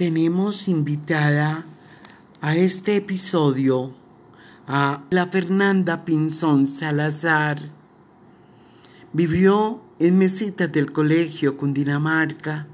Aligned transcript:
tenemos 0.00 0.66
invitada 0.66 1.62
a 2.40 2.56
este 2.56 2.96
episodio 2.96 3.92
a 4.66 5.02
la 5.10 5.26
Fernanda 5.26 6.06
Pinzón 6.06 6.66
Salazar. 6.66 7.68
Vivió 9.12 9.82
en 9.98 10.16
mesitas 10.16 10.72
del 10.72 10.90
colegio 10.92 11.58
Cundinamarca. 11.58 12.66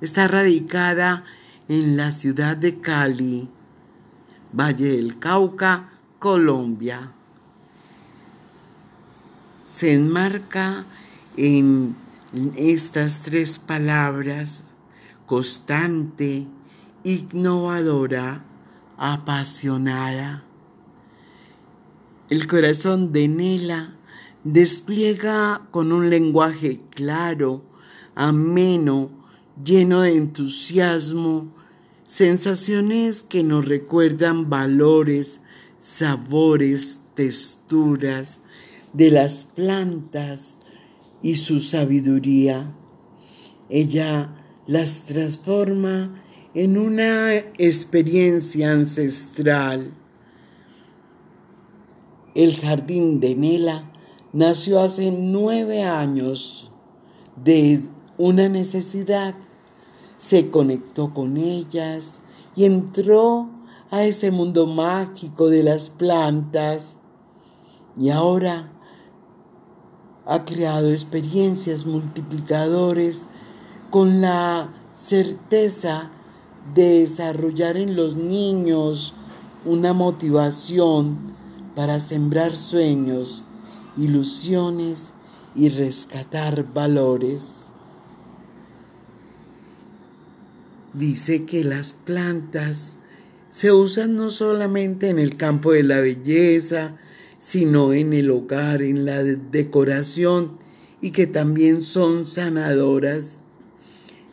Está 0.00 0.26
radicada 0.26 1.24
en 1.68 1.98
la 1.98 2.10
ciudad 2.10 2.56
de 2.56 2.80
Cali, 2.80 3.50
Valle 4.50 4.96
del 4.96 5.18
Cauca, 5.18 5.90
Colombia. 6.18 7.12
Se 9.62 9.92
enmarca 9.92 10.86
en 11.36 11.94
estas 12.56 13.20
tres 13.20 13.58
palabras 13.58 14.73
constante, 15.26 16.46
innovadora, 17.02 18.44
apasionada. 18.96 20.44
El 22.30 22.46
corazón 22.46 23.12
de 23.12 23.28
Nela 23.28 23.96
despliega 24.44 25.62
con 25.70 25.92
un 25.92 26.10
lenguaje 26.10 26.80
claro, 26.90 27.62
ameno, 28.14 29.10
lleno 29.62 30.02
de 30.02 30.16
entusiasmo, 30.16 31.52
sensaciones 32.06 33.22
que 33.22 33.42
nos 33.42 33.66
recuerdan 33.66 34.50
valores, 34.50 35.40
sabores, 35.78 37.02
texturas 37.14 38.40
de 38.92 39.10
las 39.10 39.44
plantas 39.44 40.58
y 41.22 41.36
su 41.36 41.60
sabiduría. 41.60 42.70
Ella 43.68 44.43
las 44.66 45.04
transforma 45.06 46.22
en 46.54 46.78
una 46.78 47.34
experiencia 47.34 48.70
ancestral. 48.72 49.92
El 52.34 52.56
jardín 52.56 53.20
de 53.20 53.34
Nela 53.34 53.90
nació 54.32 54.80
hace 54.80 55.10
nueve 55.10 55.82
años 55.82 56.70
de 57.36 57.80
una 58.16 58.48
necesidad. 58.48 59.34
Se 60.16 60.50
conectó 60.50 61.12
con 61.12 61.36
ellas 61.36 62.20
y 62.56 62.64
entró 62.64 63.50
a 63.90 64.04
ese 64.04 64.30
mundo 64.30 64.66
mágico 64.66 65.48
de 65.48 65.62
las 65.62 65.90
plantas 65.90 66.96
y 67.98 68.10
ahora 68.10 68.72
ha 70.26 70.44
creado 70.44 70.90
experiencias 70.90 71.84
multiplicadores 71.84 73.26
con 73.94 74.20
la 74.20 74.70
certeza 74.92 76.10
de 76.74 76.98
desarrollar 77.02 77.76
en 77.76 77.94
los 77.94 78.16
niños 78.16 79.14
una 79.64 79.92
motivación 79.92 81.16
para 81.76 82.00
sembrar 82.00 82.56
sueños, 82.56 83.46
ilusiones 83.96 85.12
y 85.54 85.68
rescatar 85.68 86.74
valores. 86.74 87.66
Dice 90.92 91.44
que 91.44 91.62
las 91.62 91.92
plantas 91.92 92.96
se 93.50 93.70
usan 93.70 94.16
no 94.16 94.30
solamente 94.30 95.08
en 95.08 95.20
el 95.20 95.36
campo 95.36 95.70
de 95.70 95.84
la 95.84 96.00
belleza, 96.00 96.96
sino 97.38 97.92
en 97.92 98.12
el 98.12 98.32
hogar, 98.32 98.82
en 98.82 99.04
la 99.04 99.22
decoración 99.22 100.58
y 101.00 101.12
que 101.12 101.28
también 101.28 101.80
son 101.80 102.26
sanadoras 102.26 103.38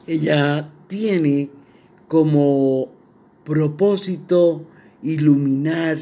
ella 0.07 0.71
tiene 0.87 1.49
como 2.07 2.89
propósito 3.43 4.65
iluminar 5.01 5.97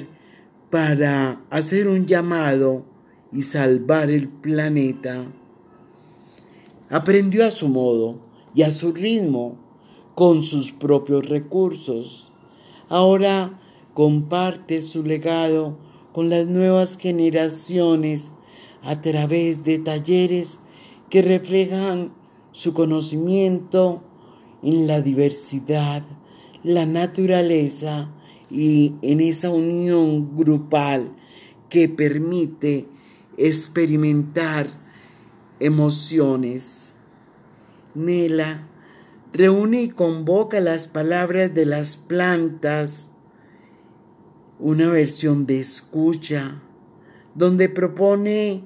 para 0.70 1.42
hacer 1.50 1.88
un 1.88 2.06
llamado 2.06 2.86
y 3.32 3.44
salvar 3.44 4.10
el 4.10 4.28
planeta. 4.28 5.26
Aprendió 6.90 7.46
a 7.46 7.52
su 7.52 7.70
modo 7.70 8.20
y 8.56 8.64
a 8.64 8.72
su 8.72 8.92
ritmo, 8.92 9.58
con 10.16 10.44
sus 10.44 10.74
propios 10.74 11.30
recursos. 11.30 12.30
Ahora 12.90 13.58
comparte 13.94 14.82
su 14.82 15.04
legado 15.04 15.78
con 16.12 16.30
las 16.30 16.48
nuevas 16.48 16.98
generaciones 16.98 18.32
a 18.84 19.00
través 19.02 19.64
de 19.64 19.80
talleres 19.80 20.60
que 21.10 21.22
reflejan 21.22 22.12
su 22.52 22.74
conocimiento 22.74 24.02
en 24.62 24.88
la 24.88 25.02
diversidad, 25.02 26.04
la 26.64 26.86
naturaleza 26.86 28.10
y 28.50 28.96
en 29.02 29.22
esa 29.22 29.50
unión 29.50 30.36
grupal 30.36 31.16
que 31.70 31.88
permite 31.88 32.88
experimentar 33.38 34.68
emociones. 35.60 36.94
Nela 37.96 38.68
reúne 39.34 39.84
y 39.84 39.90
convoca 39.90 40.60
las 40.60 40.88
palabras 40.88 41.54
de 41.54 41.66
las 41.66 41.98
plantas, 41.98 43.12
una 44.60 44.90
versión 44.90 45.46
de 45.46 45.60
escucha, 45.60 46.62
donde 47.36 47.70
propone 47.70 48.64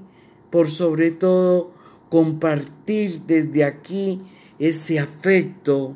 por 0.50 0.70
sobre 0.70 1.12
todo 1.12 1.73
compartir 2.14 3.24
desde 3.26 3.64
aquí 3.64 4.22
ese 4.60 5.00
afecto, 5.00 5.96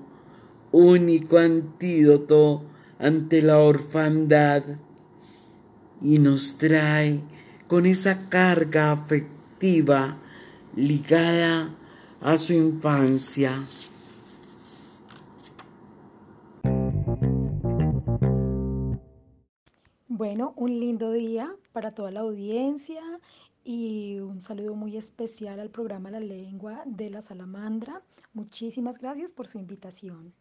único 0.71 1.37
antídoto 1.37 2.63
ante 2.97 3.43
la 3.43 3.59
orfandad, 3.59 4.63
y 6.01 6.17
nos 6.17 6.57
trae 6.57 7.21
con 7.67 7.85
esa 7.85 8.29
carga 8.29 8.91
afectiva 8.91 10.17
ligada 10.75 11.75
a 12.19 12.39
su 12.39 12.53
infancia. 12.53 13.51
Bueno, 20.07 20.53
un 20.55 20.79
lindo 20.79 21.11
día 21.11 21.53
para 21.73 21.91
toda 21.91 22.09
la 22.09 22.21
audiencia 22.21 23.01
y 23.67 24.17
un 24.21 24.39
saludo 24.39 24.75
muy 24.75 24.95
especial 24.95 25.59
al 25.59 25.69
programa 25.69 26.09
La 26.09 26.21
Lengua 26.21 26.83
de 26.85 27.09
la 27.09 27.21
Salamandra. 27.21 28.01
Muchísimas 28.31 28.97
gracias 28.97 29.33
por 29.33 29.45
su 29.45 29.59
invitación. 29.59 30.33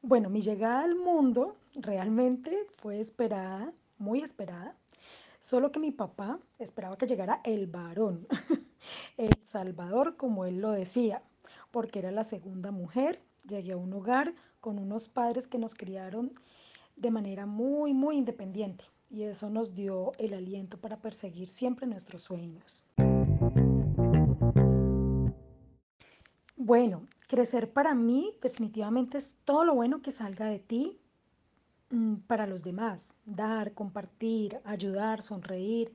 Bueno, 0.00 0.30
mi 0.30 0.40
llegada 0.40 0.84
al 0.84 0.96
mundo 0.96 1.58
realmente 1.74 2.66
fue 2.78 2.98
esperada, 2.98 3.74
muy 3.98 4.22
esperada, 4.22 4.74
solo 5.38 5.70
que 5.70 5.80
mi 5.80 5.90
papá 5.90 6.40
esperaba 6.58 6.96
que 6.96 7.06
llegara 7.06 7.42
el 7.44 7.66
varón, 7.66 8.26
el 9.18 9.36
Salvador, 9.42 10.16
como 10.16 10.46
él 10.46 10.62
lo 10.62 10.70
decía, 10.70 11.22
porque 11.70 11.98
era 11.98 12.10
la 12.10 12.24
segunda 12.24 12.70
mujer. 12.70 13.20
Llegué 13.46 13.72
a 13.72 13.76
un 13.76 13.92
hogar 13.92 14.34
con 14.62 14.78
unos 14.78 15.10
padres 15.10 15.46
que 15.46 15.58
nos 15.58 15.74
criaron 15.74 16.32
de 16.96 17.10
manera 17.10 17.44
muy, 17.44 17.92
muy 17.92 18.16
independiente 18.16 18.84
y 19.14 19.22
eso 19.22 19.48
nos 19.48 19.74
dio 19.74 20.12
el 20.18 20.34
aliento 20.34 20.76
para 20.78 21.00
perseguir 21.00 21.48
siempre 21.48 21.86
nuestros 21.86 22.22
sueños. 22.22 22.84
Bueno, 26.56 27.06
crecer 27.28 27.72
para 27.72 27.94
mí 27.94 28.32
definitivamente 28.42 29.18
es 29.18 29.36
todo 29.44 29.64
lo 29.64 29.74
bueno 29.74 30.02
que 30.02 30.10
salga 30.10 30.46
de 30.46 30.58
ti 30.58 30.98
mm, 31.90 32.16
para 32.26 32.46
los 32.46 32.64
demás. 32.64 33.14
Dar, 33.24 33.72
compartir, 33.72 34.60
ayudar, 34.64 35.22
sonreír. 35.22 35.94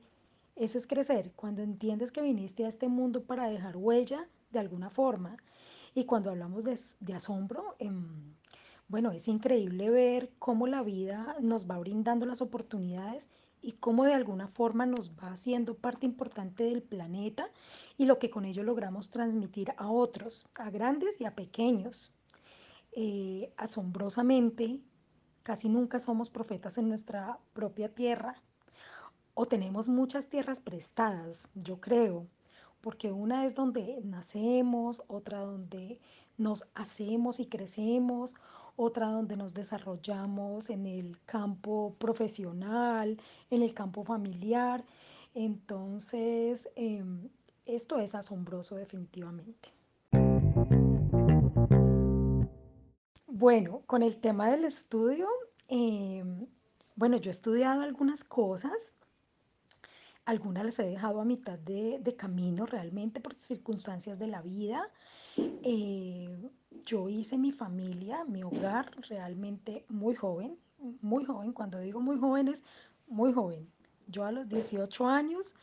Eso 0.56 0.78
es 0.78 0.86
crecer 0.86 1.32
cuando 1.36 1.60
entiendes 1.62 2.12
que 2.12 2.22
viniste 2.22 2.64
a 2.64 2.68
este 2.68 2.88
mundo 2.88 3.24
para 3.24 3.50
dejar 3.50 3.76
huella 3.76 4.28
de 4.50 4.60
alguna 4.60 4.88
forma. 4.88 5.36
Y 5.94 6.04
cuando 6.06 6.30
hablamos 6.30 6.64
de, 6.64 7.14
asombro, 7.14 7.74
em, 7.78 8.34
bueno, 8.90 9.12
es 9.12 9.28
increíble 9.28 9.88
ver 9.88 10.32
cómo 10.40 10.66
la 10.66 10.82
vida 10.82 11.36
nos 11.40 11.70
va 11.70 11.78
brindando 11.78 12.26
las 12.26 12.42
oportunidades 12.42 13.30
y 13.62 13.72
cómo 13.72 14.04
de 14.04 14.14
alguna 14.14 14.48
forma 14.48 14.84
nos 14.84 15.12
va 15.12 15.30
haciendo 15.30 15.76
parte 15.76 16.06
importante 16.06 16.64
del 16.64 16.82
planeta 16.82 17.48
y 17.96 18.06
lo 18.06 18.18
que 18.18 18.30
con 18.30 18.44
ello 18.44 18.64
logramos 18.64 19.08
transmitir 19.08 19.72
a 19.76 19.88
otros, 19.88 20.44
a 20.56 20.70
grandes 20.70 21.20
y 21.20 21.24
a 21.24 21.36
pequeños. 21.36 22.12
Eh, 22.90 23.52
asombrosamente, 23.56 24.80
casi 25.44 25.68
nunca 25.68 26.00
somos 26.00 26.28
profetas 26.28 26.76
en 26.76 26.88
nuestra 26.88 27.38
propia 27.52 27.94
tierra 27.94 28.42
o 29.34 29.46
tenemos 29.46 29.86
muchas 29.86 30.26
tierras 30.28 30.58
prestadas, 30.58 31.48
yo 31.54 31.80
creo, 31.80 32.26
porque 32.80 33.12
una 33.12 33.46
es 33.46 33.54
donde 33.54 34.00
nacemos, 34.02 35.04
otra 35.06 35.42
donde 35.42 36.00
nos 36.38 36.64
hacemos 36.74 37.38
y 37.38 37.46
crecemos, 37.46 38.34
otra 38.80 39.08
donde 39.08 39.36
nos 39.36 39.52
desarrollamos 39.52 40.70
en 40.70 40.86
el 40.86 41.18
campo 41.26 41.94
profesional, 41.98 43.20
en 43.50 43.62
el 43.62 43.74
campo 43.74 44.04
familiar. 44.04 44.82
Entonces, 45.34 46.70
em, 46.76 47.28
esto 47.66 47.98
es 47.98 48.14
asombroso 48.14 48.76
definitivamente. 48.76 49.68
Bueno, 53.26 53.82
con 53.86 54.02
el 54.02 54.16
tema 54.16 54.50
del 54.50 54.64
estudio, 54.64 55.28
em, 55.68 56.46
bueno, 56.96 57.18
yo 57.18 57.30
he 57.30 57.32
estudiado 57.32 57.82
algunas 57.82 58.24
cosas, 58.24 58.94
algunas 60.24 60.64
las 60.64 60.78
he 60.78 60.84
dejado 60.84 61.20
a 61.20 61.24
mitad 61.26 61.58
de, 61.58 62.14
camino 62.16 62.64
realmente 62.64 63.20
por 63.20 63.34
circunstancias 63.34 64.18
de 64.18 64.26
la 64.26 64.40
vida. 64.40 64.88
Eh, 65.36 66.50
yo 66.84 67.08
hice 67.08 67.38
mi 67.38 67.52
familia, 67.52 68.24
mi 68.24 68.42
hogar 68.42 68.90
realmente 69.08 69.84
muy 69.88 70.14
joven, 70.14 70.58
muy 71.02 71.24
joven, 71.24 71.52
cuando 71.52 71.78
digo 71.78 72.00
muy 72.00 72.18
joven 72.18 72.48
es 72.48 72.62
muy 73.08 73.32
joven. 73.32 73.68
Yo 74.06 74.24
a 74.24 74.32
los 74.32 74.48
18 74.48 75.06
años 75.06 75.54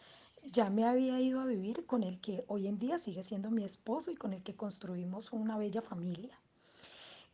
ya 0.51 0.69
me 0.69 0.85
había 0.85 1.19
ido 1.19 1.41
a 1.41 1.45
vivir 1.45 1.85
con 1.85 2.03
el 2.03 2.19
que 2.19 2.45
hoy 2.47 2.67
en 2.67 2.79
día 2.79 2.97
sigue 2.97 3.23
siendo 3.23 3.51
mi 3.51 3.63
esposo 3.63 4.11
y 4.11 4.15
con 4.15 4.33
el 4.33 4.43
que 4.43 4.55
construimos 4.55 5.33
una 5.33 5.57
bella 5.57 5.81
familia. 5.81 6.37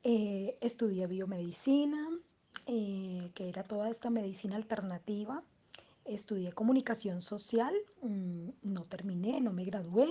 Eh, 0.04 0.58
estudié 0.62 1.08
biomedicina, 1.08 2.10
eh, 2.66 3.32
que 3.36 3.50
era 3.50 3.64
toda 3.64 3.90
esta 3.90 4.10
medicina 4.10 4.56
alternativa. 4.56 5.44
Estudié 6.06 6.52
comunicación 6.52 7.22
social, 7.22 7.74
mm, 8.02 8.50
no 8.64 8.84
terminé, 8.86 9.40
no 9.40 9.54
me 9.54 9.66
gradué. 9.66 10.10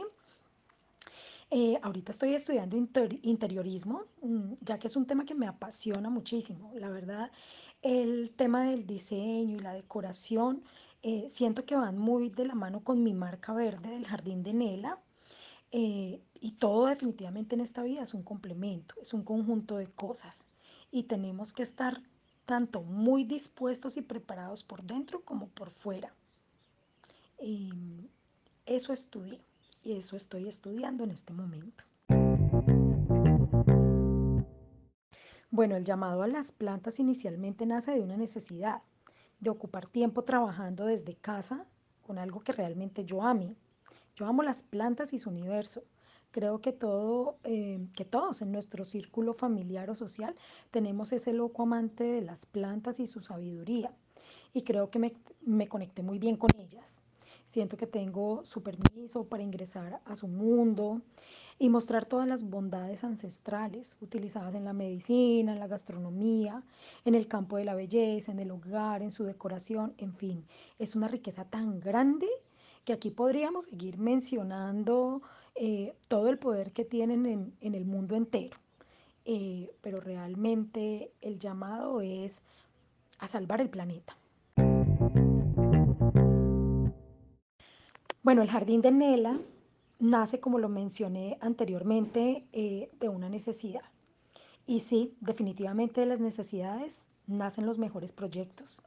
Eh, 1.54 1.78
ahorita 1.82 2.12
estoy 2.12 2.32
estudiando 2.32 2.78
interiorismo, 2.78 4.04
mm, 4.22 4.54
ya 4.62 4.78
que 4.78 4.86
es 4.86 4.96
un 4.96 5.06
tema 5.06 5.26
que 5.26 5.34
me 5.34 5.46
apasiona 5.46 6.08
muchísimo. 6.08 6.72
La 6.74 6.88
verdad, 6.88 7.30
el 7.82 8.30
tema 8.30 8.64
del 8.64 8.86
diseño 8.86 9.58
y 9.58 9.60
la 9.60 9.74
decoración, 9.74 10.62
siento 11.28 11.66
que 11.66 11.76
van 11.76 11.98
muy 11.98 12.30
de 12.30 12.46
la 12.46 12.54
mano 12.54 12.80
con 12.82 13.02
mi 13.02 13.12
marca 13.12 13.52
verde 13.52 13.90
del 13.90 14.06
Jardín 14.06 14.42
de 14.42 14.54
Nela. 14.54 14.98
Eh, 15.72 16.22
y 16.40 16.52
todo 16.52 16.86
definitivamente 16.86 17.54
en 17.54 17.60
esta 17.60 17.82
vida 17.82 18.02
es 18.02 18.14
un 18.14 18.22
complemento, 18.22 18.94
es 19.02 19.12
un 19.12 19.22
conjunto 19.22 19.76
de 19.76 19.88
cosas. 19.88 20.46
Y 20.90 21.04
tenemos 21.04 21.52
que 21.52 21.64
estar 21.64 22.02
tanto 22.46 22.82
muy 22.82 23.24
dispuestos 23.24 23.98
y 23.98 24.02
preparados 24.02 24.62
por 24.62 24.82
dentro 24.84 25.22
como 25.22 25.48
por 25.48 25.70
fuera. 25.70 26.14
Eso 28.66 28.92
estudié 28.92 29.40
y 29.82 29.92
eso 29.96 30.16
estoy 30.16 30.48
estudiando 30.48 31.04
en 31.04 31.10
este 31.10 31.32
momento. 31.32 31.84
Bueno, 35.50 35.76
el 35.76 35.84
llamado 35.84 36.22
a 36.22 36.28
las 36.28 36.52
plantas 36.52 36.98
inicialmente 36.98 37.66
nace 37.66 37.92
de 37.92 38.00
una 38.00 38.16
necesidad 38.16 38.82
de 39.40 39.50
ocupar 39.50 39.86
tiempo 39.86 40.22
trabajando 40.22 40.86
desde 40.86 41.16
casa 41.16 41.66
con 42.06 42.18
algo 42.18 42.40
que 42.40 42.52
realmente 42.52 43.04
yo 43.04 43.22
ame 43.22 43.56
yo 44.14 44.26
amo 44.26 44.42
las 44.42 44.62
plantas 44.62 45.12
y 45.12 45.18
su 45.18 45.30
universo. 45.30 45.84
Creo 46.30 46.60
que, 46.60 46.72
todo, 46.72 47.38
eh, 47.44 47.86
que 47.94 48.04
todos 48.04 48.42
en 48.42 48.52
nuestro 48.52 48.84
círculo 48.84 49.34
familiar 49.34 49.90
o 49.90 49.94
social 49.94 50.34
tenemos 50.70 51.12
ese 51.12 51.32
loco 51.32 51.62
amante 51.62 52.04
de 52.04 52.22
las 52.22 52.46
plantas 52.46 53.00
y 53.00 53.06
su 53.06 53.20
sabiduría. 53.20 53.94
Y 54.54 54.62
creo 54.62 54.90
que 54.90 54.98
me, 54.98 55.14
me 55.40 55.68
conecté 55.68 56.02
muy 56.02 56.18
bien 56.18 56.36
con 56.36 56.50
ellas. 56.58 57.01
Siento 57.52 57.76
que 57.76 57.86
tengo 57.86 58.46
su 58.46 58.62
permiso 58.62 59.24
para 59.24 59.42
ingresar 59.42 60.00
a 60.06 60.16
su 60.16 60.26
mundo 60.26 61.02
y 61.58 61.68
mostrar 61.68 62.06
todas 62.06 62.26
las 62.26 62.48
bondades 62.48 63.04
ancestrales 63.04 63.98
utilizadas 64.00 64.54
en 64.54 64.64
la 64.64 64.72
medicina, 64.72 65.52
en 65.52 65.58
la 65.58 65.66
gastronomía, 65.66 66.62
en 67.04 67.14
el 67.14 67.28
campo 67.28 67.58
de 67.58 67.66
la 67.66 67.74
belleza, 67.74 68.32
en 68.32 68.38
el 68.38 68.52
hogar, 68.52 69.02
en 69.02 69.10
su 69.10 69.24
decoración, 69.24 69.92
en 69.98 70.14
fin. 70.14 70.46
Es 70.78 70.96
una 70.96 71.08
riqueza 71.08 71.44
tan 71.44 71.78
grande 71.78 72.26
que 72.86 72.94
aquí 72.94 73.10
podríamos 73.10 73.66
seguir 73.66 73.98
mencionando 73.98 75.20
eh, 75.54 75.94
todo 76.08 76.30
el 76.30 76.38
poder 76.38 76.72
que 76.72 76.86
tienen 76.86 77.52
en, 77.60 77.74
el 77.74 77.84
mundo 77.84 78.16
entero. 78.16 78.56
Eh, 79.26 79.70
pero 79.82 80.00
realmente 80.00 81.12
el 81.20 81.38
llamado 81.38 82.00
es 82.00 82.44
a 83.18 83.28
salvar 83.28 83.60
el 83.60 83.68
planeta. 83.68 84.16
Bueno, 88.22 88.42
el 88.42 88.50
jardín 88.50 88.82
de 88.82 88.92
Nela 88.92 89.40
nace, 89.98 90.38
como 90.38 90.60
lo 90.60 90.68
mencioné 90.68 91.38
anteriormente, 91.40 92.46
eh, 92.52 92.88
de 93.00 93.08
una 93.08 93.28
necesidad. 93.28 93.82
Y 94.64 94.78
sí, 94.78 95.16
definitivamente 95.20 96.02
de 96.02 96.06
las 96.06 96.20
necesidades 96.20 97.08
nacen 97.26 97.66
los 97.66 97.78
mejores 97.80 98.12
proyectos, 98.12 98.80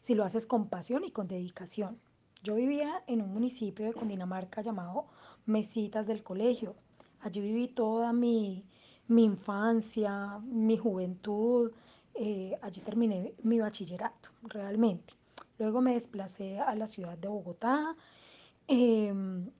si 0.00 0.14
lo 0.14 0.24
haces 0.24 0.46
con 0.46 0.70
pasión 0.70 1.04
y 1.04 1.10
con 1.10 1.28
dedicación. 1.28 2.00
Yo 2.42 2.54
vivía 2.54 3.04
en 3.06 3.20
un 3.20 3.30
municipio 3.30 3.84
de 3.84 3.92
Cundinamarca 3.92 4.62
llamado 4.62 5.04
Mesitas 5.44 6.06
del 6.06 6.22
Colegio. 6.22 6.74
Allí 7.20 7.42
viví 7.42 7.68
toda 7.68 8.14
mi, 8.14 8.64
infancia, 9.08 10.38
mi 10.38 10.78
juventud. 10.78 11.72
Eh, 12.14 12.58
allí 12.62 12.80
terminé 12.80 13.34
mi 13.42 13.58
bachillerato, 13.58 14.30
realmente. 14.44 15.12
Luego 15.58 15.82
me 15.82 15.92
desplacé 15.92 16.58
a 16.58 16.74
la 16.74 16.86
ciudad 16.86 17.18
de 17.18 17.28
Bogotá. 17.28 17.94
Em, 18.70 19.50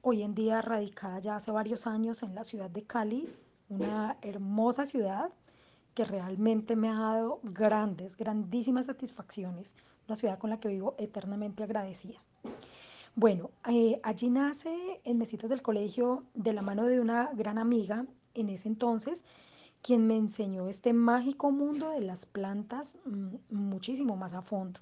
hoy 0.00 0.22
en 0.22 0.34
día 0.34 0.62
radicada 0.62 1.18
ya 1.18 1.36
hace 1.36 1.50
varios 1.50 1.86
años 1.86 2.22
en 2.22 2.34
la 2.34 2.44
ciudad 2.44 2.70
de 2.70 2.82
Cali, 2.82 3.28
una 3.68 4.16
hermosa 4.22 4.86
ciudad 4.86 5.30
que 5.94 6.06
realmente 6.06 6.76
me 6.76 6.88
ha 6.88 6.94
dado 6.94 7.40
grandes, 7.42 8.16
grandísimas 8.16 8.86
satisfacciones, 8.86 9.74
una 10.08 10.16
ciudad 10.16 10.38
con 10.38 10.48
la 10.48 10.58
que 10.58 10.68
vivo 10.68 10.94
eternamente 10.96 11.62
agradecida. 11.62 12.18
Bueno, 13.16 13.50
eh, 13.68 14.00
allí 14.02 14.30
nace 14.30 15.02
en 15.04 15.18
Mesitas 15.18 15.50
del 15.50 15.60
Colegio 15.60 16.24
de 16.32 16.54
la 16.54 16.62
mano 16.62 16.86
de 16.86 17.00
una 17.00 17.28
gran 17.34 17.58
amiga 17.58 18.06
en 18.32 18.48
ese 18.48 18.68
entonces, 18.68 19.26
quien 19.82 20.06
me 20.06 20.16
enseñó 20.16 20.68
este 20.68 20.94
mágico 20.94 21.50
mundo 21.50 21.90
de 21.90 22.00
las 22.00 22.24
plantas 22.24 22.96
mm, 23.04 23.34
muchísimo 23.50 24.16
más 24.16 24.32
a 24.32 24.40
fondo. 24.40 24.80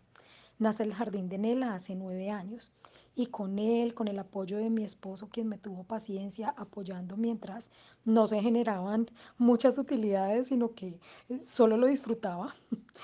Nace 0.60 0.84
el 0.84 0.94
Jardín 0.94 1.28
de 1.28 1.38
Nela 1.38 1.74
hace 1.74 1.96
nueve 1.96 2.30
años 2.30 2.70
y 3.14 3.26
con 3.26 3.58
él, 3.58 3.94
con 3.94 4.08
el 4.08 4.18
apoyo 4.18 4.58
de 4.58 4.70
mi 4.70 4.84
esposo, 4.84 5.28
quien 5.28 5.48
me 5.48 5.58
tuvo 5.58 5.84
paciencia 5.84 6.54
apoyando 6.56 7.16
mientras 7.16 7.70
no 8.04 8.26
se 8.26 8.40
generaban 8.42 9.10
muchas 9.38 9.78
utilidades, 9.78 10.48
sino 10.48 10.74
que 10.74 10.98
eh, 11.28 11.40
solo 11.44 11.76
lo 11.76 11.86
disfrutaba. 11.86 12.54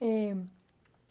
Eh, 0.00 0.36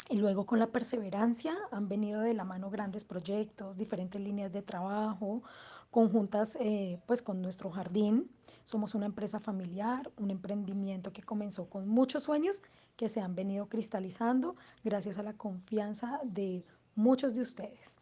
y 0.10 0.16
luego 0.16 0.46
con 0.46 0.60
la 0.60 0.68
perseverancia 0.68 1.54
han 1.72 1.90
venido 1.90 2.22
de 2.22 2.34
la 2.34 2.46
mano 2.46 2.70
grandes 2.70 3.04
proyectos, 3.04 3.76
diferentes 3.76 4.22
líneas 4.22 4.54
de 4.54 4.62
trabajo, 4.62 5.44
conjuntas 5.92 6.56
eh, 6.62 7.02
pues 7.06 7.22
con 7.22 7.42
nuestro 7.42 7.70
jardín. 7.70 8.32
Somos 8.64 8.96
una 8.96 9.06
empresa 9.06 9.42
familiar, 9.42 10.10
un 10.18 10.32
emprendimiento 10.32 11.12
que 11.12 11.22
comenzó 11.22 11.70
con 11.70 11.90
muchos 11.90 12.24
sueños 12.24 12.62
que 12.96 13.10
se 13.10 13.20
han 13.20 13.36
venido 13.36 13.68
cristalizando 13.68 14.56
gracias 14.86 15.18
a 15.18 15.24
la 15.24 15.34
confianza 15.34 16.22
de 16.24 16.64
muchos 16.96 17.36
de 17.36 17.42
ustedes. 17.42 18.00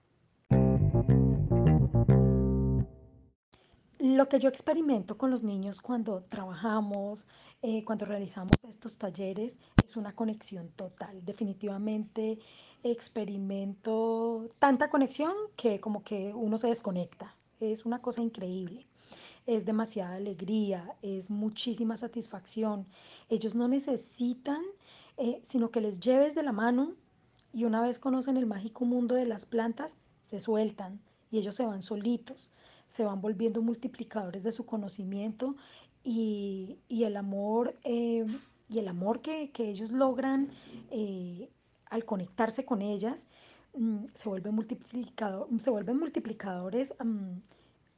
Lo 4.15 4.29
que 4.29 4.39
yo 4.39 4.47
experimento 4.47 5.17
con 5.17 5.29
los 5.29 5.43
niños 5.43 5.81
cuando 5.81 6.23
trabajamos, 6.29 7.27
eh, 7.61 7.83
cuando 7.83 8.05
realizamos 8.05 8.53
estos 8.65 8.97
talleres, 8.97 9.59
es 9.83 9.97
una 9.97 10.15
conexión 10.15 10.69
total. 10.69 11.25
Definitivamente 11.25 12.39
experimento 12.81 14.49
tanta 14.57 14.89
conexión 14.89 15.33
que 15.57 15.81
como 15.81 16.01
que 16.01 16.33
uno 16.33 16.57
se 16.57 16.69
desconecta. 16.69 17.35
Es 17.59 17.85
una 17.85 18.01
cosa 18.01 18.21
increíble. 18.21 18.87
Es 19.47 19.65
demasiada 19.65 20.15
alegría, 20.15 20.95
es 21.01 21.29
muchísima 21.29 21.97
satisfacción. 21.97 22.87
Ellos 23.27 23.53
no 23.53 23.67
necesitan, 23.67 24.63
eh, 25.17 25.41
sino 25.43 25.71
que 25.71 25.81
les 25.81 25.99
lleves 25.99 26.35
de 26.35 26.43
la 26.43 26.53
mano 26.53 26.93
y 27.51 27.65
una 27.65 27.81
vez 27.81 27.99
conocen 27.99 28.37
el 28.37 28.45
mágico 28.45 28.85
mundo 28.85 29.13
de 29.13 29.25
las 29.25 29.45
plantas, 29.45 29.97
se 30.23 30.39
sueltan 30.39 31.01
y 31.31 31.39
ellos 31.39 31.55
se 31.55 31.65
van 31.65 31.81
solitos 31.81 32.49
se 32.87 33.03
van 33.03 33.21
volviendo 33.21 33.61
multiplicadores 33.61 34.43
de 34.43 34.51
su 34.51 34.65
conocimiento 34.65 35.55
y, 36.03 36.77
el 36.89 37.17
amor, 37.17 37.75
eh, 37.83 38.25
y 38.69 38.79
el 38.79 38.87
amor 38.87 39.21
que, 39.21 39.51
ellos 39.57 39.91
logran 39.91 40.49
eh, 40.91 41.49
al 41.89 42.05
conectarse 42.05 42.63
con 42.63 42.81
ellas 42.81 43.25
mm, 43.75 44.05
se, 44.13 44.29
vuelven 44.29 44.55
se 45.59 45.69
vuelven 45.69 45.97
multiplicadores 45.97 46.93
mm, 47.03 47.39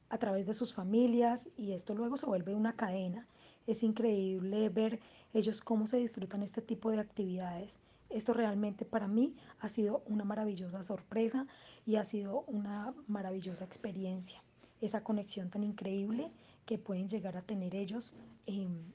a 0.10 0.17
través 0.17 0.46
de 0.48 0.53
sus 0.53 0.74
familias 0.74 1.50
y 1.58 1.74
esto 1.74 1.94
luego 1.94 2.17
se 2.17 2.25
vuelve 2.25 2.56
una 2.56 2.74
cadena. 2.75 3.27
Es 3.67 3.84
increíble 3.84 4.70
ver 4.70 5.01
ellos 5.34 5.62
cómo 5.62 5.86
se 5.86 5.98
disfrutan 5.98 6.41
este 6.41 6.62
tipo 6.62 6.89
de 6.91 7.01
actividades. 7.01 7.77
Esto 8.10 8.34
realmente 8.34 8.86
para 8.86 9.10
mí 9.10 9.36
ha 9.60 9.67
sido 9.67 10.01
una 10.06 10.24
maravillosa 10.24 10.82
sorpresa 10.84 11.46
y 11.86 11.98
ha 11.98 12.06
sido 12.06 12.46
una 12.48 12.94
maravillosa 13.08 13.65
experiencia 13.65 14.41
esa 14.81 15.03
conexión 15.03 15.50
tan 15.50 15.63
increíble 15.63 16.31
que 16.65 16.77
pueden 16.77 17.07
llegar 17.07 17.38
a 17.38 17.41
tener 17.41 17.75
ellos 17.75 18.15
em, 18.46 18.91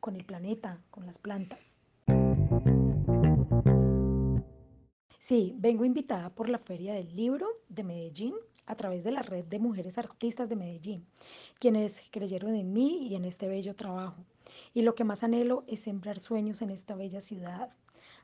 con 0.00 0.16
el 0.16 0.24
planeta, 0.24 0.80
con 0.90 1.06
las 1.06 1.18
plantas. 1.18 1.76
Sí, 5.18 5.54
vengo 5.56 5.86
invitada 5.86 6.28
por 6.28 6.50
la 6.50 6.58
Feria 6.58 6.92
del 6.92 7.16
Libro 7.16 7.48
de 7.70 7.82
Medellín 7.82 8.34
a 8.66 8.74
través 8.76 9.04
de 9.04 9.10
la 9.10 9.22
red 9.22 9.44
de 9.44 9.58
mujeres 9.58 9.96
artistas 9.96 10.48
de 10.50 10.56
Medellín, 10.56 11.06
quienes 11.58 12.02
creyeron 12.10 12.54
en 12.54 12.72
mí 12.72 13.08
y 13.08 13.14
en 13.14 13.24
este 13.24 13.48
bello 13.48 13.74
trabajo. 13.74 14.22
Y 14.74 14.82
lo 14.82 14.94
que 14.94 15.04
más 15.04 15.22
anhelo 15.22 15.64
es 15.66 15.80
sembrar 15.80 16.20
sueños 16.20 16.60
en 16.60 16.70
esta 16.70 16.94
bella 16.94 17.22
ciudad, 17.22 17.70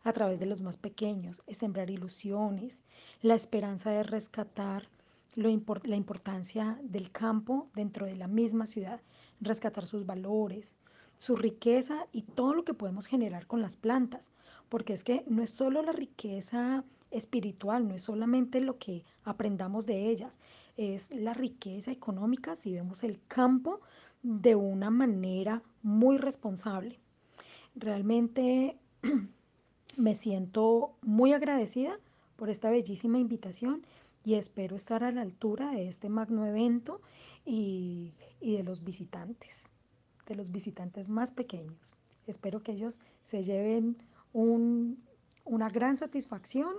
a 0.03 0.13
través 0.13 0.41
de 0.41 0.47
los 0.47 0.61
más 0.61 0.77
pequeños, 0.77 1.43
es 1.47 1.59
sembrar 1.59 1.91
ilusiones, 1.91 2.83
la 3.23 3.35
esperanza 3.35 3.91
de 3.91 4.03
rescatar 4.03 4.89
la 5.35 5.97
importancia 5.97 6.79
del 6.83 7.11
campo 7.11 7.67
dentro 7.75 8.07
de 8.07 8.17
la 8.17 8.27
misma 8.27 8.67
ciudad, 8.67 9.01
rescatar 9.41 9.87
sus 9.87 10.07
valores, 10.07 10.75
su 11.19 11.37
riqueza 11.37 12.07
y 12.13 12.23
todo 12.23 12.55
lo 12.55 12.65
que 12.65 12.75
podemos 12.75 13.07
generar 13.07 13.47
con 13.47 13.61
las 13.61 13.77
plantas, 13.77 14.33
porque 14.69 14.93
es 14.93 15.05
que 15.05 15.25
no 15.29 15.43
es 15.43 15.51
solo 15.51 15.83
la 15.83 15.93
riqueza 15.93 16.85
espiritual, 17.11 17.87
no 17.87 17.95
es 17.95 18.03
solamente 18.03 18.61
lo 18.61 18.79
que 18.79 19.05
aprendamos 19.25 19.87
de 19.87 20.09
ellas, 20.09 20.39
es 20.77 21.11
la 21.11 21.35
riqueza 21.35 21.91
económica 21.91 22.57
si 22.57 22.73
vemos 22.73 23.05
el 23.05 23.21
campo 23.29 23.81
de 24.23 24.55
una 24.55 24.91
manera 24.91 25.63
muy 25.83 26.19
responsable. 26.19 26.99
Realmente 27.75 28.77
me 29.97 30.15
siento 30.15 30.93
muy 31.03 31.33
agradecida 31.33 31.99
por 32.37 32.49
esta 32.49 32.71
bellísima 32.71 33.19
invitación 33.19 33.85
y 34.25 34.35
espero 34.35 34.77
estar 34.77 35.05
a 35.05 35.13
la 35.13 35.23
altura 35.23 35.71
de 35.71 35.89
este 35.89 36.09
magno 36.09 36.47
evento 36.47 37.01
y, 37.45 38.13
y 38.41 38.57
de 38.57 38.63
los 38.63 38.85
visitantes, 38.85 39.55
de 40.27 40.35
los 40.35 40.51
visitantes 40.51 41.09
más 41.09 41.33
pequeños. 41.33 41.95
Espero 42.27 42.63
que 42.63 42.73
ellos 42.73 43.01
se 43.25 43.43
lleven 43.43 43.97
un, 44.33 45.03
una 45.45 45.69
gran 45.69 45.97
satisfacción 45.97 46.75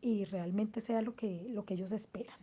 y 0.00 0.24
realmente 0.24 0.80
sea 0.80 1.02
lo 1.02 1.14
que, 1.14 1.46
lo 1.50 1.64
que 1.64 1.74
ellos 1.74 1.92
esperan. 1.92 2.38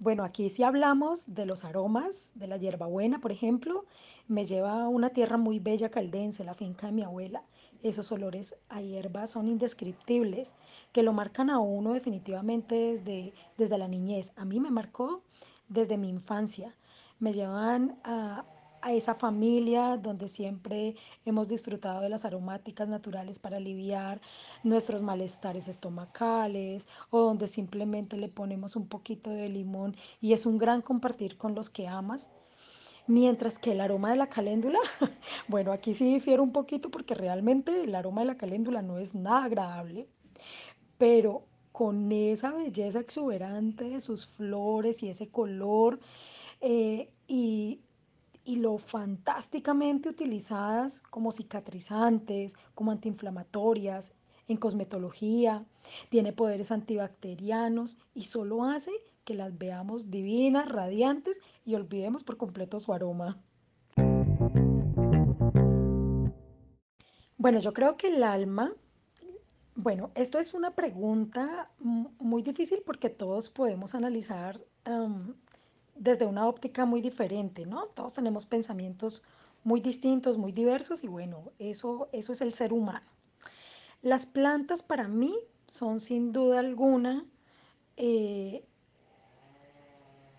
Bueno, 0.00 0.24
aquí 0.24 0.48
si 0.48 0.62
hablamos 0.62 1.34
de 1.34 1.44
los 1.44 1.64
aromas 1.64 2.32
de 2.36 2.46
la 2.46 2.56
hierbabuena, 2.56 3.20
por 3.20 3.32
ejemplo, 3.32 3.84
me 4.26 4.44
lleva 4.44 4.84
a 4.84 4.88
una 4.88 5.10
tierra 5.10 5.36
muy 5.36 5.58
bella 5.58 5.90
caldense, 5.90 6.44
la 6.44 6.54
finca 6.54 6.86
de 6.86 6.92
mi 6.92 7.02
abuela. 7.02 7.42
Esos 7.82 8.10
olores 8.10 8.56
a 8.68 8.80
hierba 8.80 9.26
son 9.26 9.48
indescriptibles, 9.48 10.54
que 10.92 11.02
lo 11.02 11.12
marcan 11.12 11.48
a 11.48 11.60
uno 11.60 11.92
definitivamente 11.92 12.74
desde, 12.74 13.32
desde 13.56 13.78
la 13.78 13.86
niñez. 13.86 14.32
A 14.36 14.44
mí 14.44 14.58
me 14.58 14.70
marcó 14.70 15.22
desde 15.68 15.96
mi 15.96 16.08
infancia. 16.08 16.74
Me 17.20 17.32
llevan 17.32 17.98
a, 18.02 18.44
a 18.82 18.92
esa 18.92 19.14
familia 19.14 19.96
donde 19.96 20.28
siempre 20.28 20.96
hemos 21.24 21.48
disfrutado 21.48 22.00
de 22.00 22.08
las 22.08 22.24
aromáticas 22.24 22.88
naturales 22.88 23.38
para 23.38 23.58
aliviar 23.58 24.20
nuestros 24.62 25.02
malestares 25.02 25.68
estomacales 25.68 26.86
o 27.10 27.20
donde 27.20 27.46
simplemente 27.46 28.16
le 28.16 28.28
ponemos 28.28 28.76
un 28.76 28.88
poquito 28.88 29.30
de 29.30 29.48
limón 29.48 29.96
y 30.20 30.32
es 30.32 30.46
un 30.46 30.58
gran 30.58 30.82
compartir 30.82 31.36
con 31.36 31.54
los 31.54 31.70
que 31.70 31.86
amas. 31.88 32.30
Mientras 33.08 33.58
que 33.58 33.72
el 33.72 33.80
aroma 33.80 34.10
de 34.10 34.16
la 34.16 34.28
caléndula, 34.28 34.78
bueno, 35.48 35.72
aquí 35.72 35.94
sí 35.94 36.14
difiere 36.14 36.40
un 36.40 36.52
poquito 36.52 36.90
porque 36.90 37.14
realmente 37.14 37.82
el 37.82 37.94
aroma 37.94 38.20
de 38.20 38.28
la 38.28 38.36
caléndula 38.36 38.82
no 38.82 38.98
es 38.98 39.14
nada 39.14 39.44
agradable, 39.44 40.08
pero 40.98 41.44
con 41.72 42.12
esa 42.12 42.52
belleza 42.52 43.00
exuberante 43.00 43.88
de 43.88 44.00
sus 44.00 44.26
flores 44.26 45.02
y 45.02 45.08
ese 45.08 45.28
color 45.28 45.98
eh, 46.60 47.10
y 47.26 47.80
y 48.48 48.56
lo 48.56 48.78
fantásticamente 48.78 50.08
utilizadas 50.08 51.02
como 51.10 51.32
cicatrizantes, 51.32 52.56
como 52.74 52.92
antiinflamatorias, 52.92 54.14
en 54.48 54.56
cosmetología, 54.56 55.64
tiene 56.08 56.32
poderes 56.32 56.72
antibacterianos 56.72 57.98
y 58.14 58.24
solo 58.24 58.64
hace 58.64 58.90
que 59.24 59.34
las 59.34 59.56
veamos 59.58 60.10
divinas, 60.10 60.68
radiantes 60.68 61.40
y 61.64 61.74
olvidemos 61.74 62.24
por 62.24 62.38
completo 62.38 62.80
su 62.80 62.92
aroma. 62.92 63.38
Bueno, 67.36 67.60
yo 67.60 67.72
creo 67.72 67.96
que 67.96 68.08
el 68.08 68.22
alma, 68.22 68.72
bueno, 69.76 70.10
esto 70.14 70.38
es 70.38 70.54
una 70.54 70.74
pregunta 70.74 71.70
muy 71.78 72.42
difícil 72.42 72.82
porque 72.84 73.10
todos 73.10 73.48
podemos 73.48 73.94
analizar 73.94 74.60
desde 75.94 76.26
una 76.26 76.48
óptica 76.48 76.84
muy 76.84 77.00
diferente, 77.00 77.66
¿no? 77.66 77.86
Todos 77.88 78.14
tenemos 78.14 78.46
pensamientos 78.46 79.22
muy 79.62 79.80
distintos, 79.80 80.38
muy 80.38 80.52
diversos 80.52 81.04
y 81.04 81.08
bueno, 81.08 81.52
eso, 81.58 82.08
eso 82.12 82.32
es 82.32 82.40
el 82.40 82.54
ser 82.54 82.72
humano. 82.72 83.06
Las 84.02 84.26
plantas 84.26 84.82
para 84.84 85.08
mí 85.08 85.34
son 85.66 86.00
sin 86.00 86.32
duda 86.32 86.60
alguna 86.60 87.26
eh, 87.96 88.64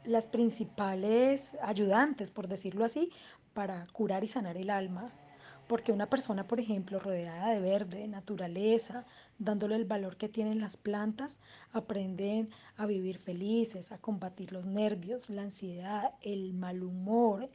las 0.06 0.28
principales 0.28 1.58
ayudantes, 1.62 2.32
por 2.32 2.48
decirlo 2.48 2.86
así, 2.86 3.12
para 3.54 3.86
curar 3.88 4.24
y 4.24 4.28
sanar 4.28 4.56
el 4.56 4.70
alma. 4.70 5.12
Porque 5.68 5.92
una 5.92 6.10
persona, 6.10 6.48
por 6.48 6.62
ejemplo, 6.62 7.00
rodeada 7.00 7.50
de 7.50 7.60
verde, 7.60 8.08
naturaleza, 8.08 9.06
dándole 9.40 9.76
el 9.76 9.86
valor 9.86 10.16
que 10.16 10.30
tienen 10.30 10.62
las 10.62 10.78
plantas, 10.78 11.38
aprenden 11.74 12.50
a 12.78 12.86
vivir 12.86 13.20
felices, 13.20 13.92
a 13.92 13.98
combatir 13.98 14.54
los 14.54 14.66
nervios, 14.66 15.30
la 15.30 15.44
ansiedad, 15.44 16.14
el 16.22 16.54
mal 16.54 16.82
humor, 16.82 17.50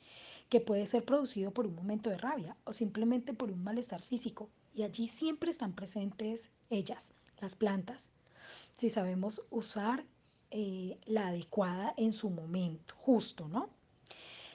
que 0.50 0.60
puede 0.60 0.86
ser 0.86 1.04
producido 1.04 1.50
por 1.50 1.66
un 1.66 1.74
momento 1.74 2.10
de 2.10 2.18
rabia 2.18 2.56
o 2.64 2.72
simplemente 2.72 3.32
por 3.32 3.50
un 3.50 3.64
malestar 3.64 4.02
físico. 4.02 4.50
Y 4.74 4.82
allí 4.82 5.08
siempre 5.08 5.50
están 5.50 5.72
presentes 5.72 6.50
ellas, 6.68 7.12
las 7.40 7.54
plantas, 7.54 8.08
si 8.76 8.90
sabemos 8.90 9.42
usar 9.50 10.04
eh, 10.50 10.98
la 11.06 11.28
adecuada 11.28 11.94
en 11.96 12.12
su 12.12 12.30
momento, 12.30 12.94
justo, 12.98 13.48
¿no? 13.48 13.70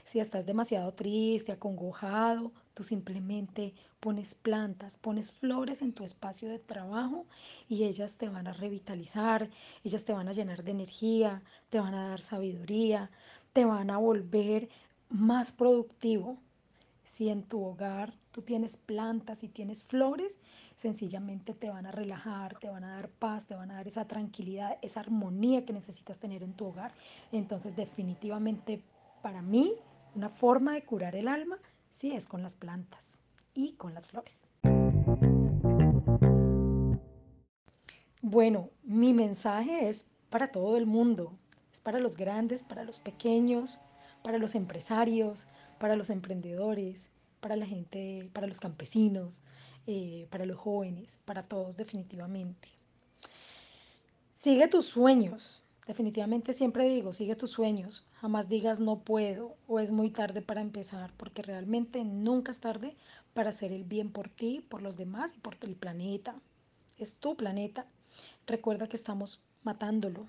Si 0.04 0.20
estás 0.20 0.46
demasiado 0.46 0.92
triste, 0.94 1.52
acongojado, 1.52 2.52
tú 2.74 2.84
simplemente 2.84 3.76
pones 4.00 4.34
plantas, 4.34 4.98
pones 4.98 5.32
flores 5.32 5.84
en 5.84 5.94
tu 5.94 6.04
espacio 6.04 6.50
de 6.50 6.58
trabajo 6.58 7.28
y 7.68 7.84
ellas 7.84 8.18
te 8.18 8.28
van 8.28 8.48
a 8.48 8.54
revitalizar, 8.54 9.50
ellas 9.84 10.06
te 10.06 10.14
van 10.14 10.28
a 10.28 10.34
llenar 10.34 10.64
de 10.64 10.72
energía, 10.72 11.44
te 11.70 11.80
van 11.80 11.94
a 11.94 12.10
dar 12.10 12.22
sabiduría, 12.22 13.12
te 13.54 13.66
van 13.66 13.92
a 13.92 13.98
volver 13.98 14.70
más 15.10 15.52
productivo. 15.52 16.40
Si 17.10 17.28
en 17.28 17.42
tu 17.42 17.66
hogar 17.66 18.14
tú 18.32 18.44
tienes 18.44 18.78
plantas 18.78 19.44
y 19.44 19.48
tienes 19.48 19.84
flores, 19.84 20.38
sencillamente 20.76 21.56
te 21.56 21.72
van 21.72 21.88
a 21.88 21.92
relajar, 21.92 22.60
te 22.60 22.70
van 22.70 22.84
a 22.84 22.94
dar 22.94 23.10
paz, 23.10 23.48
te 23.48 23.56
van 23.56 23.72
a 23.72 23.78
dar 23.78 23.88
esa 23.88 24.06
tranquilidad, 24.06 24.78
esa 24.84 25.00
armonía 25.00 25.66
que 25.66 25.74
necesitas 25.74 26.20
tener 26.20 26.44
en 26.44 26.54
tu 26.54 26.68
hogar. 26.68 26.94
Entonces 27.32 27.76
definitivamente 27.76 28.84
para 29.24 29.42
mí 29.42 29.74
una 30.14 30.30
forma 30.30 30.76
de 30.76 30.84
curar 30.84 31.16
el 31.16 31.28
alma, 31.28 31.58
sí, 31.90 32.12
es 32.12 32.28
con 32.28 32.44
las 32.44 32.56
plantas 32.56 33.18
y 33.56 33.74
con 33.74 33.96
las 33.96 34.06
flores. 34.06 34.48
Bueno, 38.22 38.70
mi 38.84 39.14
mensaje 39.14 39.90
es 39.90 40.06
para 40.30 40.52
todo 40.52 40.78
el 40.78 40.86
mundo, 40.86 41.34
es 41.74 41.80
para 41.80 42.00
los 42.00 42.18
grandes, 42.18 42.62
para 42.62 42.84
los 42.84 43.00
pequeños, 43.00 43.82
para 44.24 44.38
los 44.38 44.54
empresarios, 44.54 45.48
para 45.80 45.96
los 45.96 46.10
emprendedores, 46.10 47.10
para 47.40 47.56
la 47.56 47.66
gente, 47.66 48.30
para 48.34 48.48
los 48.48 48.60
campesinos, 48.60 49.42
eh, 49.88 50.28
para 50.30 50.46
los 50.46 50.58
jóvenes, 50.58 51.20
para 51.26 51.44
todos 51.44 51.78
definitivamente. 51.78 52.68
Sigue 54.38 54.68
tus 54.68 54.86
sueños, 54.86 55.64
Definitivamente 55.90 56.54
siempre 56.54 56.88
digo, 56.88 57.14
sigue 57.14 57.36
tus 57.36 57.50
sueños, 57.50 58.06
jamás 58.14 58.48
digas 58.48 58.80
no 58.80 59.00
puedo 59.00 59.56
o 59.68 59.80
es 59.80 59.90
muy 59.90 60.12
tarde 60.12 60.44
para 60.44 60.62
empezar, 60.62 61.12
porque 61.18 61.42
realmente 61.42 62.04
nunca 62.04 62.52
es 62.52 62.60
tarde 62.60 62.96
para 63.34 63.50
hacer 63.50 63.72
el 63.72 63.86
bien 63.86 64.12
por 64.12 64.30
ti, 64.30 64.64
por 64.70 64.84
los 64.84 64.98
demás 64.98 65.32
y 65.36 65.40
por 65.40 65.58
el 65.62 65.76
planeta. 65.76 66.36
Es 67.00 67.16
tu 67.16 67.36
planeta. 67.36 67.88
Recuerda 68.46 68.86
que 68.86 68.98
estamos 68.98 69.42
matándolo 69.64 70.28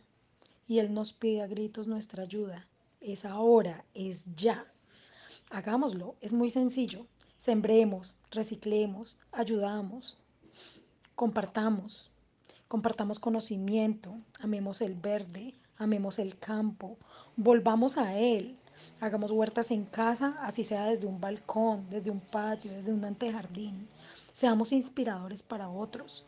y 0.67 0.79
Él 0.79 0.95
nos 0.95 1.13
pide 1.13 1.43
a 1.43 1.47
gritos 1.47 1.87
nuestra 1.87 2.23
ayuda. 2.23 2.67
Es 3.03 3.27
ahora, 3.27 3.85
es 3.93 4.25
ya. 4.37 4.65
Hagámoslo, 5.53 6.15
es 6.21 6.33
muy 6.33 6.49
sencillo. 6.49 7.07
Sembremos, 7.39 8.15
reciclemos, 8.31 9.19
ayudamos, 9.33 10.17
compartamos, 11.17 12.09
compartamos 12.69 13.19
conocimiento, 13.19 14.15
amemos 14.39 14.81
el 14.81 14.95
verde, 14.95 15.55
amemos 15.77 16.21
el 16.21 16.39
campo, 16.39 16.99
volvamos 17.35 17.99
a 17.99 18.17
él, 18.17 18.57
hagamos 19.01 19.33
huertas 19.33 19.73
en 19.73 19.87
casa, 19.87 20.39
así 20.41 20.63
sea 20.63 20.85
desde 20.85 21.09
un 21.09 21.21
balcón, 21.21 21.91
desde 21.91 22.13
un 22.13 22.21
patio, 22.21 22.71
desde 22.71 22.93
un 22.93 23.05
antejardín, 23.05 23.89
seamos 24.33 24.71
inspiradores 24.71 25.43
para 25.43 25.69
otros. 25.69 26.25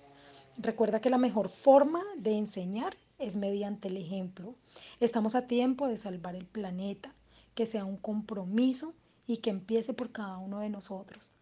Recuerda 0.59 1.01
que 1.01 1.11
la 1.11 1.19
mejor 1.19 1.49
forma 1.49 2.03
de 2.17 2.37
enseñar 2.37 2.97
es 3.21 3.37
mediante 3.37 3.87
el 3.87 3.99
ejemplo. 3.99 4.57
Estamos 4.99 5.37
a 5.37 5.47
tiempo 5.47 5.87
de 5.87 5.97
salvar 5.97 6.35
el 6.35 6.47
planeta, 6.47 7.15
que 7.55 7.67
sea 7.67 7.85
un 7.85 7.99
compromiso 7.99 8.95
y 9.33 9.39
que 9.39 9.51
empiece 9.51 9.95
por 9.95 10.13
cada 10.13 10.39
uno 10.39 10.61
de 10.61 10.69
nosotros. 10.69 11.33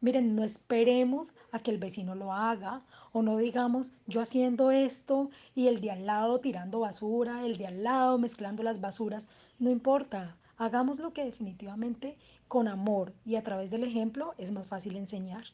Miren, 0.00 0.36
no 0.36 0.44
esperemos 0.44 1.34
a 1.50 1.58
que 1.58 1.70
el 1.70 1.78
vecino 1.78 2.14
lo 2.14 2.32
haga 2.32 2.82
o 3.12 3.22
no 3.22 3.36
digamos 3.36 3.94
yo 4.06 4.20
haciendo 4.20 4.70
esto 4.70 5.30
y 5.54 5.66
el 5.66 5.80
de 5.80 5.90
al 5.90 6.06
lado 6.06 6.40
tirando 6.40 6.80
basura, 6.80 7.44
el 7.44 7.56
de 7.58 7.66
al 7.66 7.82
lado 7.82 8.18
mezclando 8.18 8.62
las 8.62 8.80
basuras. 8.80 9.28
No 9.58 9.70
importa, 9.70 10.36
hagamos 10.56 10.98
lo 10.98 11.12
que 11.12 11.24
definitivamente 11.24 12.16
con 12.46 12.68
amor 12.68 13.12
y 13.24 13.36
a 13.36 13.42
través 13.42 13.70
del 13.70 13.84
ejemplo 13.84 14.34
es 14.38 14.52
más 14.52 14.68
fácil 14.68 14.96
enseñar. 14.96 15.44